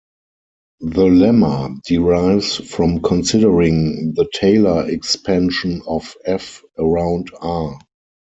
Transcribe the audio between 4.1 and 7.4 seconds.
the Taylor expansion of "f" around